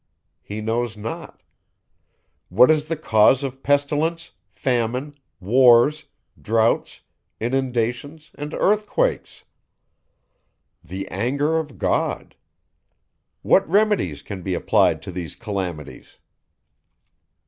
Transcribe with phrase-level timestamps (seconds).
[0.41, 1.43] He knows not.
[2.49, 6.05] What is the cause of pestilence, famine, wars,
[6.41, 7.01] droughts,
[7.39, 9.43] inundations and earthquakes?
[10.83, 12.33] The anger of God.
[13.43, 16.17] What remedies can be applied to these calamities?